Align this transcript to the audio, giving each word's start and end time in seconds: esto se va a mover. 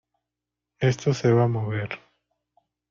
esto 0.79 1.13
se 1.13 1.31
va 1.31 1.43
a 1.43 1.47
mover. 1.47 1.99